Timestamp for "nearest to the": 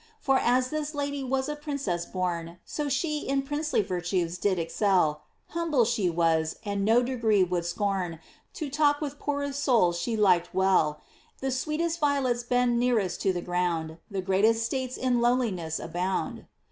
12.79-13.43